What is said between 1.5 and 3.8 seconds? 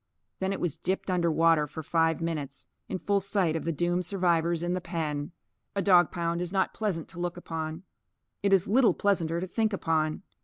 for five minutes, in full sight of the